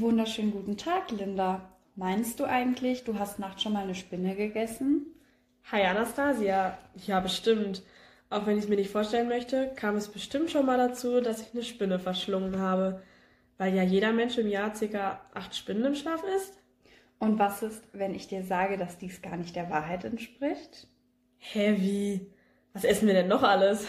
[0.00, 1.68] Wunderschönen guten Tag, Linda.
[1.94, 5.04] Meinst du eigentlich, du hast nachts schon mal eine Spinne gegessen?
[5.70, 6.78] Hi Anastasia.
[7.06, 7.82] Ja, bestimmt.
[8.30, 11.42] Auch wenn ich es mir nicht vorstellen möchte, kam es bestimmt schon mal dazu, dass
[11.42, 13.02] ich eine Spinne verschlungen habe.
[13.58, 15.20] Weil ja jeder Mensch im Jahr ca.
[15.34, 16.54] acht Spinnen im Schlaf isst.
[17.18, 20.88] Und was ist, wenn ich dir sage, dass dies gar nicht der Wahrheit entspricht?
[21.52, 22.26] Wie?
[22.72, 23.86] Was essen wir denn noch alles?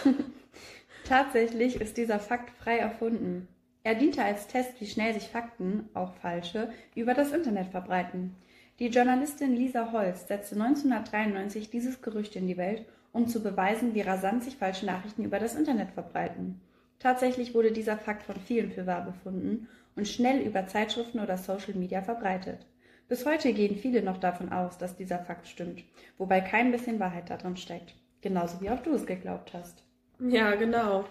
[1.05, 3.47] Tatsächlich ist dieser Fakt frei erfunden.
[3.83, 8.35] Er diente als Test, wie schnell sich Fakten, auch falsche, über das Internet verbreiten.
[8.79, 14.01] Die Journalistin Lisa Holz setzte 1993 dieses Gerücht in die Welt, um zu beweisen, wie
[14.01, 16.61] rasant sich falsche Nachrichten über das Internet verbreiten.
[16.99, 21.73] Tatsächlich wurde dieser Fakt von vielen für wahr befunden und schnell über Zeitschriften oder Social
[21.73, 22.65] Media verbreitet.
[23.07, 25.83] Bis heute gehen viele noch davon aus, dass dieser Fakt stimmt,
[26.17, 27.95] wobei kein bisschen Wahrheit darin steckt.
[28.21, 29.83] Genauso wie auch du es geglaubt hast.
[30.19, 31.05] Ja, genau.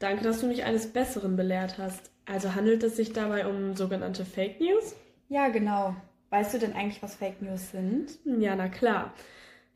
[0.00, 2.10] Danke, dass du mich eines Besseren belehrt hast.
[2.24, 4.96] Also handelt es sich dabei um sogenannte Fake News?
[5.28, 5.94] Ja, genau.
[6.30, 8.18] Weißt du denn eigentlich, was Fake News sind?
[8.24, 9.12] Ja, na klar.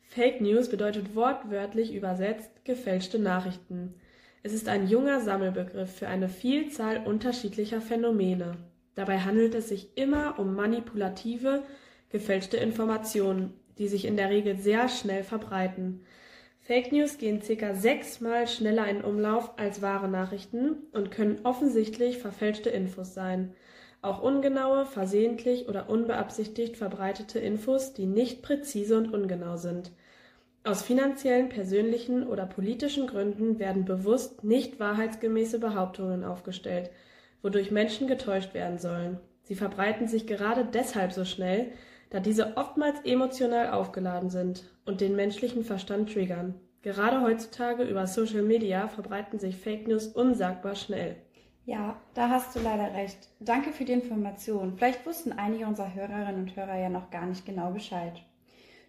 [0.09, 3.95] Fake News bedeutet wortwörtlich übersetzt gefälschte Nachrichten.
[4.43, 8.57] Es ist ein junger Sammelbegriff für eine Vielzahl unterschiedlicher Phänomene.
[8.95, 11.65] Dabei handelt es sich immer um manipulative,
[12.09, 16.07] gefälschte Informationen, die sich in der Regel sehr schnell verbreiten.
[16.67, 22.71] Fake News gehen circa sechsmal schneller in Umlauf als wahre Nachrichten und können offensichtlich verfälschte
[22.71, 23.53] Infos sein.
[24.01, 29.93] Auch ungenaue, versehentlich oder unbeabsichtigt verbreitete Infos, die nicht präzise und ungenau sind.
[30.63, 36.91] Aus finanziellen, persönlichen oder politischen Gründen werden bewusst nicht wahrheitsgemäße Behauptungen aufgestellt,
[37.43, 39.21] wodurch Menschen getäuscht werden sollen.
[39.43, 41.73] Sie verbreiten sich gerade deshalb so schnell,
[42.15, 46.55] da diese oftmals emotional aufgeladen sind und den menschlichen Verstand triggern.
[46.83, 51.17] Gerade heutzutage über Social Media verbreiten sich Fake News unsagbar schnell.
[51.67, 53.19] Ja, da hast du leider recht.
[53.41, 54.75] Danke für die Information.
[54.77, 58.23] Vielleicht wussten einige unserer Hörerinnen und Hörer ja noch gar nicht genau Bescheid.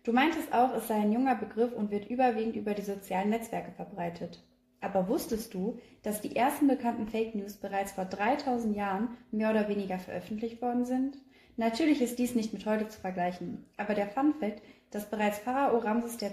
[0.03, 3.71] Du meintest auch, es sei ein junger Begriff und wird überwiegend über die sozialen Netzwerke
[3.71, 4.43] verbreitet.
[4.81, 9.67] Aber wusstest du, dass die ersten bekannten Fake News bereits vor 3000 Jahren mehr oder
[9.67, 11.17] weniger veröffentlicht worden sind?
[11.57, 14.61] Natürlich ist dies nicht mit heute zu vergleichen, aber der Fun Fact,
[14.91, 16.29] dass bereits Pharao Ramses II.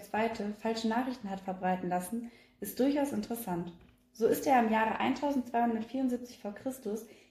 [0.59, 3.73] falsche Nachrichten hat verbreiten lassen, ist durchaus interessant.
[4.13, 6.51] So ist er im Jahre 1274 v.
[6.51, 6.73] Chr.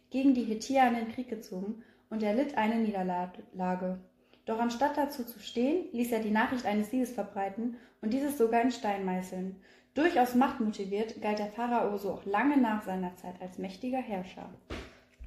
[0.09, 3.99] gegen die Hethier in den Krieg gezogen und erlitt eine Niederlage.
[4.45, 8.61] Doch anstatt dazu zu stehen, ließ er die Nachricht eines Sieges verbreiten und dieses sogar
[8.61, 9.57] in Stein meißeln.
[9.93, 14.49] Durchaus machtmotiviert galt der Pharao so auch lange nach seiner Zeit als mächtiger Herrscher.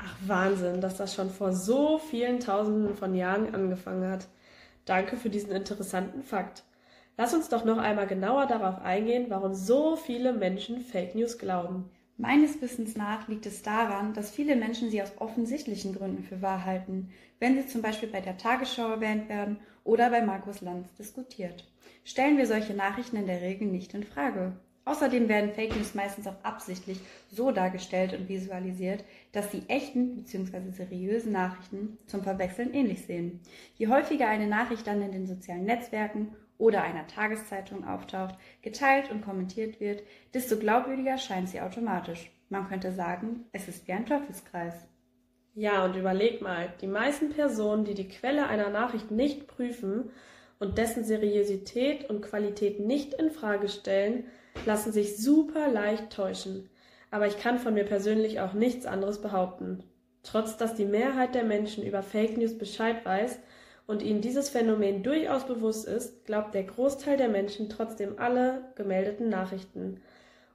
[0.05, 4.29] Ach Wahnsinn, dass das schon vor so vielen Tausenden von Jahren angefangen hat.
[4.85, 6.63] Danke für diesen interessanten Fakt.
[7.17, 11.91] Lass uns doch noch einmal genauer darauf eingehen, warum so viele Menschen Fake News glauben.
[12.19, 16.67] Meines Wissens nach liegt es daran, dass viele Menschen sie aus offensichtlichen Gründen für wahr
[16.67, 17.11] halten,
[17.41, 21.65] wenn sie zum Beispiel bei der Tagesschau erwähnt werden oder bei Markus Lanz diskutiert.
[22.05, 24.53] Stellen wir solche Nachrichten in der Regel nicht in Frage.
[24.87, 27.01] Außerdem werden Fake News meistens auch absichtlich
[27.31, 29.03] so dargestellt und visualisiert,
[29.33, 30.71] dass sie echten bzw.
[30.71, 33.41] seriösen Nachrichten zum Verwechseln ähnlich sehen.
[33.77, 39.23] Je häufiger eine Nachricht dann in den sozialen Netzwerken oder einer Tageszeitung auftaucht, geteilt und
[39.23, 40.03] kommentiert wird,
[40.35, 42.31] desto glaubwürdiger scheint sie automatisch.
[42.51, 44.75] Man könnte sagen, es ist wie ein Teufelskreis.
[45.55, 50.11] Ja, und überleg mal, die meisten Personen, die die Quelle einer Nachricht nicht prüfen
[50.59, 54.25] und dessen Seriosität und Qualität nicht in Frage stellen,
[54.67, 56.69] lassen sich super leicht täuschen.
[57.11, 59.85] Aber ich kann von mir persönlich auch nichts anderes behaupten.
[60.23, 63.39] Trotz dass die Mehrheit der Menschen über Fake News Bescheid weiß
[63.87, 69.29] und ihnen dieses Phänomen durchaus bewusst ist, glaubt der Großteil der Menschen trotzdem alle gemeldeten
[69.29, 70.01] Nachrichten.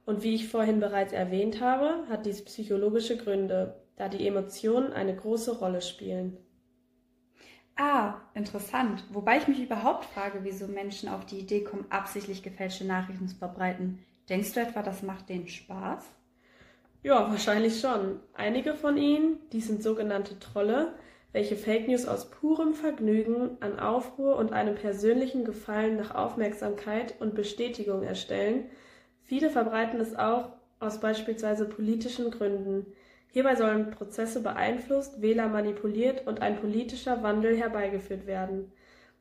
[0.06, 5.14] Und wie ich vorhin bereits erwähnt habe, hat dies psychologische Gründe, da die Emotionen eine
[5.14, 6.36] große Rolle spielen.
[7.82, 9.02] Ah, interessant.
[9.08, 13.36] Wobei ich mich überhaupt frage, wieso Menschen auf die Idee kommen, absichtlich gefälschte Nachrichten zu
[13.36, 14.04] verbreiten.
[14.28, 16.04] Denkst du etwa, das macht denen Spaß?
[17.02, 18.20] Ja, wahrscheinlich schon.
[18.34, 20.92] Einige von ihnen, die sind sogenannte Trolle,
[21.32, 27.34] welche Fake News aus purem Vergnügen an Aufruhr und einem persönlichen Gefallen nach Aufmerksamkeit und
[27.34, 28.66] Bestätigung erstellen.
[29.22, 30.50] Viele verbreiten es auch
[30.80, 32.92] aus beispielsweise politischen Gründen.
[33.32, 38.72] Hierbei sollen Prozesse beeinflusst, Wähler manipuliert und ein politischer Wandel herbeigeführt werden.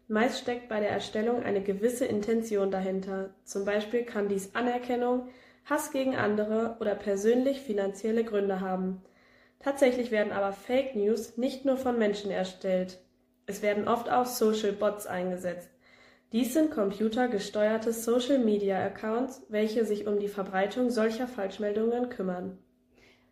[0.07, 3.29] Meist steckt bei der Erstellung eine gewisse Intention dahinter.
[3.43, 5.27] Zum Beispiel kann dies Anerkennung,
[5.65, 9.03] Hass gegen andere oder persönlich finanzielle Gründe haben.
[9.59, 12.99] Tatsächlich werden aber Fake News nicht nur von Menschen erstellt.
[13.45, 15.69] Es werden oft auch Social Bots eingesetzt.
[16.31, 22.57] Dies sind computergesteuerte Social Media Accounts, welche sich um die Verbreitung solcher Falschmeldungen kümmern.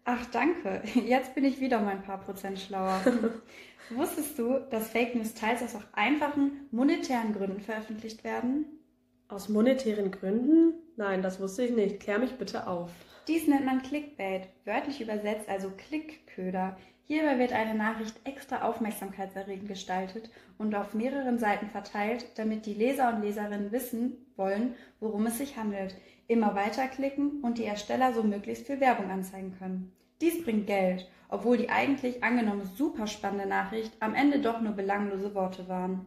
[0.10, 0.82] Ach, danke.
[1.06, 3.02] Jetzt bin ich wieder mal ein paar Prozent schlauer.
[3.90, 8.66] Wusstest du, dass Fake News teils aus auch einfachen monetären Gründen veröffentlicht werden?
[9.28, 10.76] Aus monetären Gründen?
[10.96, 12.00] Nein, das wusste ich nicht.
[12.00, 12.90] Klär mich bitte auf.
[13.28, 16.78] Dies nennt man Clickbait, wörtlich übersetzt also Klickköder.
[17.04, 23.14] Hierbei wird eine Nachricht extra aufmerksamkeitserregend gestaltet und auf mehreren Seiten verteilt, damit die Leser
[23.14, 25.96] und Leserinnen wissen wollen, worum es sich handelt,
[26.28, 29.92] immer weiterklicken und die Ersteller so möglichst viel Werbung anzeigen können.
[30.22, 35.36] Dies bringt Geld, obwohl die eigentlich angenommene super spannende Nachricht am Ende doch nur belanglose
[35.36, 36.06] Worte waren.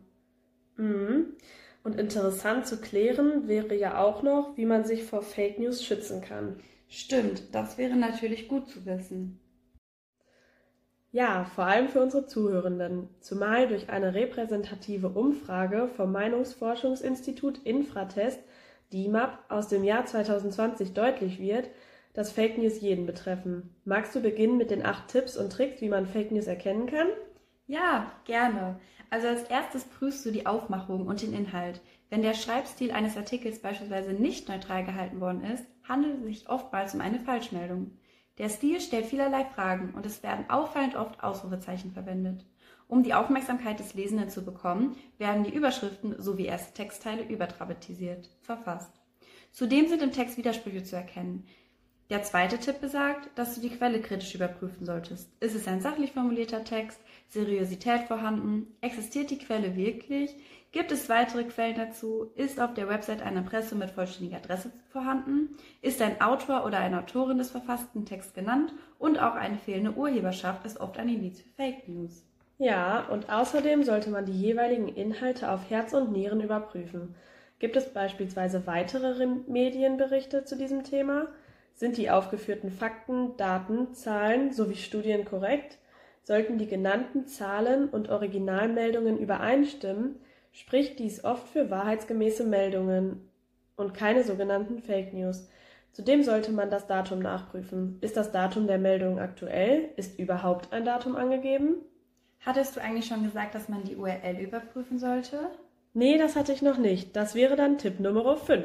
[0.76, 1.34] Mhm.
[1.82, 6.20] Und interessant zu klären wäre ja auch noch, wie man sich vor Fake News schützen
[6.20, 6.56] kann.
[6.88, 9.40] Stimmt, das wäre natürlich gut zu wissen.
[11.12, 18.40] Ja, vor allem für unsere Zuhörenden, zumal durch eine repräsentative Umfrage vom Meinungsforschungsinstitut Infratest,
[18.92, 21.70] DIMAP, aus dem Jahr 2020 deutlich wird,
[22.12, 23.74] dass Fake News jeden betreffen.
[23.84, 27.08] Magst du beginnen mit den acht Tipps und Tricks, wie man Fake News erkennen kann?
[27.66, 28.80] Ja, gerne.
[29.10, 31.80] Also als erstes prüfst du die Aufmachung und den Inhalt.
[32.08, 36.94] Wenn der Schreibstil eines Artikels beispielsweise nicht neutral gehalten worden ist, handelt es sich oftmals
[36.94, 37.92] um eine Falschmeldung.
[38.38, 42.44] Der Stil stellt vielerlei Fragen und es werden auffallend oft Ausrufezeichen verwendet.
[42.90, 48.90] Um die Aufmerksamkeit des Lesenden zu bekommen, werden die Überschriften sowie erste Textteile überdramatisiert, verfasst.
[49.52, 51.46] Zudem sind im Text Widersprüche zu erkennen.
[52.10, 55.30] Der zweite Tipp besagt, dass du die Quelle kritisch überprüfen solltest.
[55.38, 56.98] Ist es ein sachlich formulierter Text?
[57.28, 58.66] Seriosität vorhanden?
[58.80, 60.34] Existiert die Quelle wirklich?
[60.72, 62.32] Gibt es weitere Quellen dazu?
[62.34, 65.50] Ist auf der Website eine Presse mit vollständiger Adresse vorhanden?
[65.80, 68.74] Ist ein Autor oder eine Autorin des verfassten Texts genannt?
[68.98, 72.24] Und auch eine fehlende Urheberschaft ist oft ein Indiz für Fake News.
[72.60, 77.14] Ja, und außerdem sollte man die jeweiligen Inhalte auf Herz und Nieren überprüfen.
[77.58, 81.28] Gibt es beispielsweise weitere Medienberichte zu diesem Thema?
[81.74, 85.78] Sind die aufgeführten Fakten, Daten, Zahlen sowie Studien korrekt?
[86.22, 90.16] Sollten die genannten Zahlen und Originalmeldungen übereinstimmen,
[90.52, 93.26] spricht dies oft für wahrheitsgemäße Meldungen
[93.76, 95.48] und keine sogenannten Fake News.
[95.92, 97.96] Zudem sollte man das Datum nachprüfen.
[98.02, 99.88] Ist das Datum der Meldung aktuell?
[99.96, 101.76] Ist überhaupt ein Datum angegeben?
[102.40, 105.50] Hattest du eigentlich schon gesagt, dass man die URL überprüfen sollte?
[105.92, 107.14] Nee, das hatte ich noch nicht.
[107.14, 108.64] Das wäre dann Tipp Nummer 5.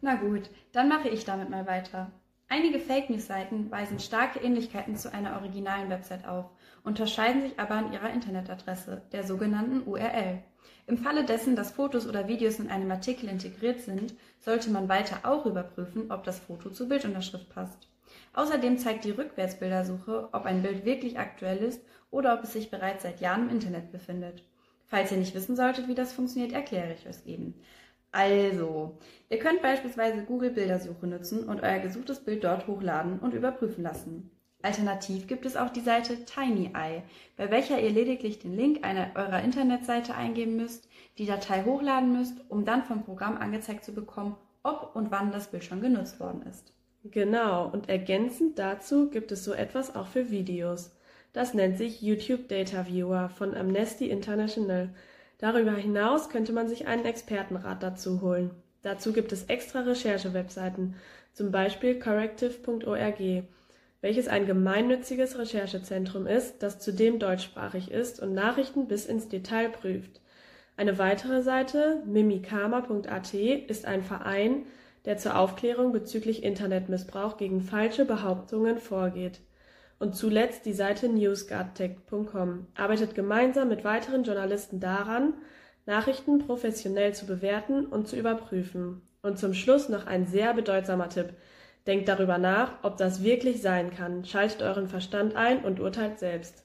[0.00, 2.10] Na gut, dann mache ich damit mal weiter.
[2.48, 6.46] Einige Fake News-Seiten weisen starke Ähnlichkeiten zu einer originalen Website auf,
[6.84, 10.42] unterscheiden sich aber an ihrer Internetadresse, der sogenannten URL.
[10.86, 15.20] Im Falle dessen, dass Fotos oder Videos in einem Artikel integriert sind, sollte man weiter
[15.24, 17.88] auch überprüfen, ob das Foto zur Bildunterschrift passt.
[18.36, 23.02] Außerdem zeigt die Rückwärtsbildersuche, ob ein Bild wirklich aktuell ist oder ob es sich bereits
[23.02, 24.44] seit Jahren im Internet befindet.
[24.86, 27.54] Falls ihr nicht wissen solltet, wie das funktioniert, erkläre ich euch eben.
[28.12, 28.98] Also,
[29.30, 34.30] ihr könnt beispielsweise Google Bildersuche nutzen und euer gesuchtes Bild dort hochladen und überprüfen lassen.
[34.60, 37.04] Alternativ gibt es auch die Seite TinyEye,
[37.38, 42.44] bei welcher ihr lediglich den Link einer eurer Internetseite eingeben müsst, die Datei hochladen müsst,
[42.50, 46.42] um dann vom Programm angezeigt zu bekommen, ob und wann das Bild schon genutzt worden
[46.42, 46.75] ist.
[47.10, 50.92] Genau, und ergänzend dazu gibt es so etwas auch für Videos.
[51.32, 54.90] Das nennt sich YouTube Data Viewer von Amnesty International.
[55.38, 58.50] Darüber hinaus könnte man sich einen Expertenrat dazu holen.
[58.82, 60.94] Dazu gibt es extra Recherche-Webseiten,
[61.32, 63.20] zum Beispiel corrective.org
[64.06, 70.20] welches ein gemeinnütziges Recherchezentrum ist, das zudem deutschsprachig ist und Nachrichten bis ins Detail prüft.
[70.76, 74.66] Eine weitere Seite, mimikama.at, ist ein Verein,
[75.06, 79.40] der zur Aufklärung bezüglich Internetmissbrauch gegen falsche Behauptungen vorgeht.
[79.98, 85.32] Und zuletzt die Seite newsguardtech.com arbeitet gemeinsam mit weiteren Journalisten daran,
[85.86, 89.00] Nachrichten professionell zu bewerten und zu überprüfen.
[89.22, 91.32] Und zum Schluss noch ein sehr bedeutsamer Tipp.
[91.86, 94.24] Denkt darüber nach, ob das wirklich sein kann.
[94.24, 96.64] Schaltet euren Verstand ein und urteilt selbst.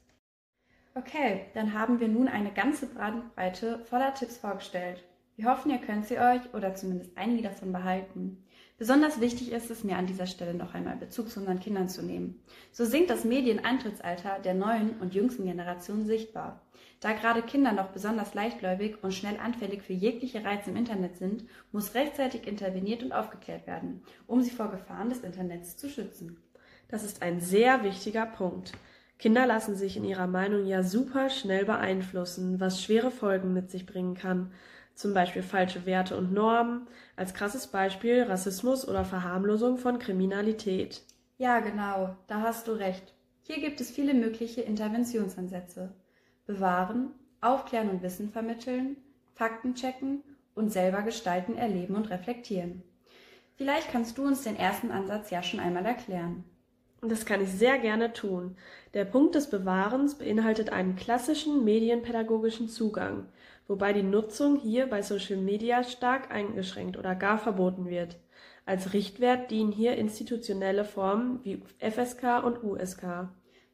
[0.95, 5.03] Okay, dann haben wir nun eine ganze Bandbreite voller Tipps vorgestellt.
[5.41, 8.45] Wir hoffen, ihr könnt sie euch oder zumindest einige davon behalten.
[8.77, 12.03] Besonders wichtig ist es mir an dieser Stelle noch einmal Bezug zu unseren Kindern zu
[12.03, 12.43] nehmen.
[12.71, 16.61] So sinkt das Medieneintrittsalter der neuen und jüngsten Generation sichtbar.
[16.99, 21.45] Da gerade Kinder noch besonders leichtgläubig und schnell anfällig für jegliche Reize im Internet sind,
[21.71, 26.37] muss rechtzeitig interveniert und aufgeklärt werden, um sie vor Gefahren des Internets zu schützen.
[26.87, 28.73] Das ist ein sehr wichtiger Punkt.
[29.17, 33.87] Kinder lassen sich in ihrer Meinung ja super schnell beeinflussen, was schwere Folgen mit sich
[33.87, 34.51] bringen kann
[34.95, 41.01] zum Beispiel falsche Werte und Normen, als krasses Beispiel Rassismus oder Verharmlosung von Kriminalität.
[41.37, 43.13] Ja, genau, da hast du recht.
[43.43, 45.91] Hier gibt es viele mögliche Interventionsansätze.
[46.45, 48.97] Bewahren, aufklären und Wissen vermitteln,
[49.33, 52.83] Fakten checken und selber gestalten, erleben und reflektieren.
[53.55, 56.43] Vielleicht kannst du uns den ersten Ansatz ja schon einmal erklären.
[57.01, 58.55] Das kann ich sehr gerne tun.
[58.93, 63.25] Der Punkt des Bewahrens beinhaltet einen klassischen medienpädagogischen Zugang,
[63.67, 68.19] wobei die Nutzung hier bei Social Media stark eingeschränkt oder gar verboten wird.
[68.67, 73.29] Als Richtwert dienen hier institutionelle Formen wie FSK und USK.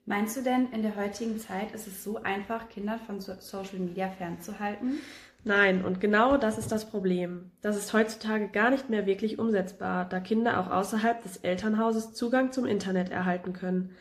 [0.05, 4.07] Meinst du denn, in der heutigen Zeit ist es so einfach, Kinder von Social Media
[4.07, 4.99] fernzuhalten?
[5.47, 7.51] Nein, und genau das ist das Problem.
[7.61, 12.51] Das ist heutzutage gar nicht mehr wirklich umsetzbar, da Kinder auch außerhalb des Elternhauses Zugang
[12.51, 13.95] zum Internet erhalten können.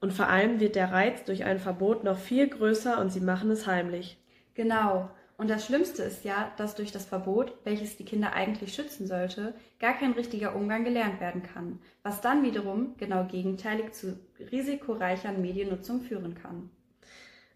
[0.00, 3.50] Und vor allem wird der Reiz durch ein Verbot noch viel größer und sie machen
[3.50, 4.16] es heimlich.
[4.54, 5.10] Genau.
[5.38, 9.54] Und das Schlimmste ist ja, dass durch das Verbot, welches die Kinder eigentlich schützen sollte,
[9.80, 14.20] gar kein richtiger Umgang gelernt werden kann, was dann wiederum genau gegenteilig zu
[14.52, 16.70] risikoreicher Mediennutzung führen kann.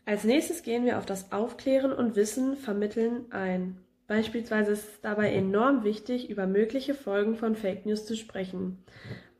[0.07, 3.81] Als nächstes gehen wir auf das Aufklären und Wissen vermitteln ein.
[4.07, 8.85] Beispielsweise ist es dabei enorm wichtig, über mögliche Folgen von Fake News zu sprechen.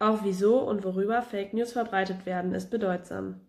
[0.01, 3.41] Auch wieso und worüber Fake News verbreitet werden, ist bedeutsam.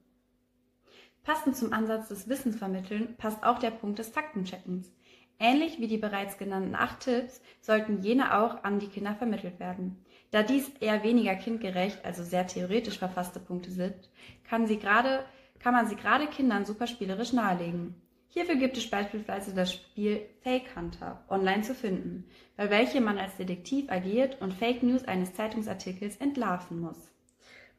[1.24, 4.94] Passend zum Ansatz des Wissensvermitteln passt auch der Punkt des Faktencheckens.
[5.40, 10.06] Ähnlich wie die bereits genannten acht Tipps sollten jene auch an die Kinder vermittelt werden.
[10.30, 13.96] Da dies eher weniger kindgerecht, also sehr theoretisch verfasste Punkte sind,
[14.44, 15.26] kann, sie grade,
[15.60, 17.96] kann man sie gerade Kindern super spielerisch nahelegen.
[18.30, 23.38] Hierfür gibt es beispielsweise das Spiel Fake Hunter online zu finden, bei welchem man als
[23.38, 27.12] Detektiv agiert und Fake News eines Zeitungsartikels entlarven muss.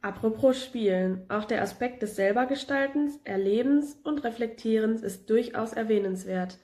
[0.00, 6.58] Apropos Spielen, auch der Aspekt des Selbergestaltens, Erlebens und Reflektierens ist durchaus erwähnenswert.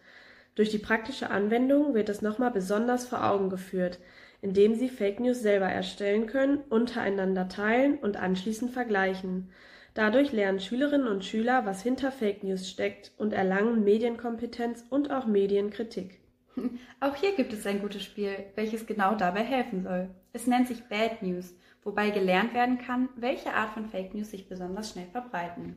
[0.54, 3.98] Durch die praktische Anwendung wird es nochmal besonders vor Augen geführt,
[4.40, 9.50] indem Sie Fake News selber erstellen können, untereinander teilen und anschließend vergleichen.
[9.94, 15.26] Dadurch lernen Schülerinnen und Schüler, was hinter Fake News steckt und erlangen Medienkompetenz und auch
[15.26, 16.20] Medienkritik.
[17.00, 20.10] Auch hier gibt es ein gutes Spiel, welches genau dabei helfen soll.
[20.32, 21.52] Es nennt sich Bad News
[21.84, 25.76] wobei gelernt werden kann, welche Art von Fake News sich besonders schnell verbreiten.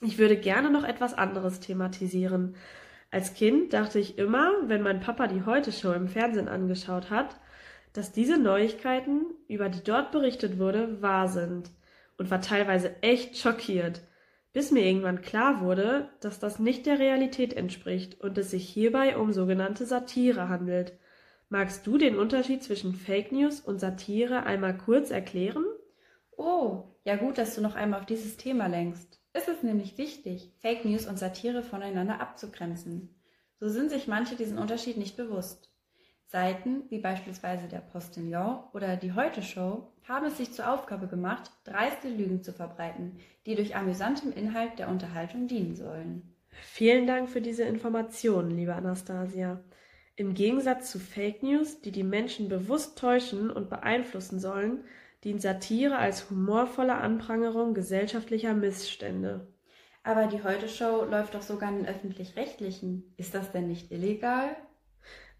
[0.00, 2.56] Ich würde gerne noch etwas anderes thematisieren.
[3.10, 7.36] Als Kind dachte ich immer, wenn mein Papa die Heute-Show im Fernsehen angeschaut hat,
[7.92, 11.70] dass diese Neuigkeiten, über die dort berichtet wurde, wahr sind
[12.18, 14.00] und war teilweise echt schockiert,
[14.52, 19.16] bis mir irgendwann klar wurde, dass das nicht der Realität entspricht und es sich hierbei
[19.16, 20.92] um sogenannte Satire handelt.
[21.48, 25.64] Magst du den Unterschied zwischen Fake News und Satire einmal kurz erklären?
[26.36, 29.20] Oh, ja gut, dass du noch einmal auf dieses Thema lenkst.
[29.34, 33.14] Es ist nämlich wichtig, Fake News und Satire voneinander abzugrenzen.
[33.58, 35.71] So sind sich manche diesen Unterschied nicht bewusst.
[36.32, 41.50] Seiten wie beispielsweise der Postillon oder die Heute Show haben es sich zur Aufgabe gemacht,
[41.64, 46.34] dreiste Lügen zu verbreiten, die durch amüsantem Inhalt der Unterhaltung dienen sollen.
[46.48, 49.60] Vielen Dank für diese Informationen, liebe Anastasia.
[50.16, 54.84] Im Gegensatz zu Fake News, die die Menschen bewusst täuschen und beeinflussen sollen,
[55.24, 59.48] dient Satire als humorvolle Anprangerung gesellschaftlicher Missstände.
[60.02, 63.12] Aber die Heute-Show läuft doch sogar in den öffentlich-rechtlichen.
[63.18, 64.56] Ist das denn nicht illegal?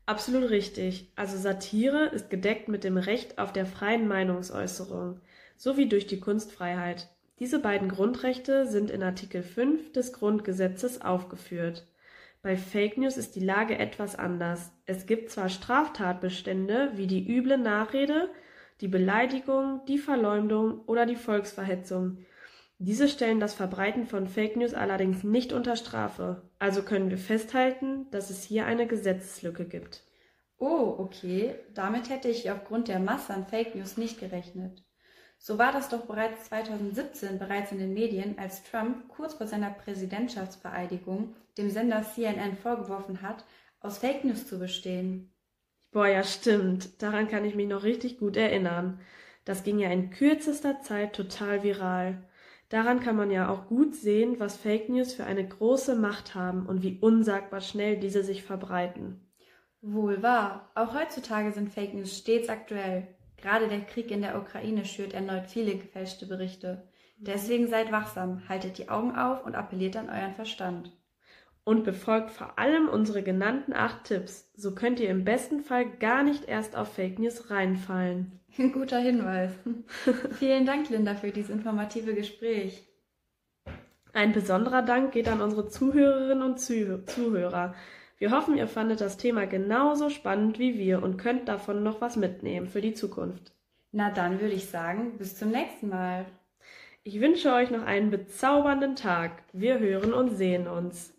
[0.06, 1.12] Absolut richtig.
[1.14, 5.20] Also Satire ist gedeckt mit dem Recht auf der freien Meinungsäußerung
[5.56, 7.08] sowie durch die Kunstfreiheit.
[7.38, 11.86] Diese beiden Grundrechte sind in Artikel 5 des Grundgesetzes aufgeführt.
[12.42, 14.72] Bei Fake News ist die Lage etwas anders.
[14.86, 18.28] Es gibt zwar Straftatbestände wie die üble Nachrede,
[18.80, 22.18] die Beleidigung, die Verleumdung oder die Volksverhetzung.
[22.84, 26.42] Diese stellen das Verbreiten von Fake News allerdings nicht unter Strafe.
[26.58, 30.02] Also können wir festhalten, dass es hier eine Gesetzeslücke gibt.
[30.58, 31.54] Oh, okay.
[31.74, 34.82] Damit hätte ich aufgrund der Masse an Fake News nicht gerechnet.
[35.38, 39.70] So war das doch bereits 2017 bereits in den Medien, als Trump kurz vor seiner
[39.70, 43.44] Präsidentschaftsvereidigung dem Sender CNN vorgeworfen hat,
[43.78, 45.32] aus Fake News zu bestehen.
[45.92, 47.00] Boah, ja stimmt.
[47.00, 48.98] Daran kann ich mich noch richtig gut erinnern.
[49.44, 52.24] Das ging ja in kürzester Zeit total viral.
[52.72, 56.64] Daran kann man ja auch gut sehen, was Fake News für eine große Macht haben
[56.64, 59.20] und wie unsagbar schnell diese sich verbreiten.
[59.82, 60.70] Wohl wahr.
[60.74, 63.08] Auch heutzutage sind Fake News stets aktuell.
[63.36, 66.88] Gerade der Krieg in der Ukraine schürt erneut viele gefälschte Berichte.
[67.18, 70.96] Deswegen seid wachsam, haltet die Augen auf und appelliert an euren Verstand.
[71.64, 74.50] Und befolgt vor allem unsere genannten acht Tipps.
[74.54, 78.40] So könnt ihr im besten Fall gar nicht erst auf Fake News reinfallen.
[78.56, 79.52] Guter Hinweis.
[80.38, 82.86] Vielen Dank, Linda, für dieses informative Gespräch.
[84.12, 87.74] Ein besonderer Dank geht an unsere Zuhörerinnen und Zuhörer.
[88.18, 92.16] Wir hoffen, ihr fandet das Thema genauso spannend wie wir und könnt davon noch was
[92.16, 93.52] mitnehmen für die Zukunft.
[93.90, 96.26] Na dann würde ich sagen, bis zum nächsten Mal.
[97.04, 99.42] Ich wünsche euch noch einen bezaubernden Tag.
[99.52, 101.12] Wir hören und sehen uns.